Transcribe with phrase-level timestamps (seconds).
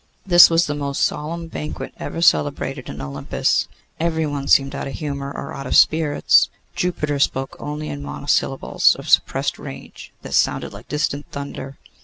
[0.25, 3.67] This was the most solemn banquet ever celebrated in Olympus.
[3.99, 6.49] Everyone seemed out of humour or out of spirits.
[6.75, 11.77] Jupiter spoke only in monosyllables of suppressed rage, that sounded like distant thunder.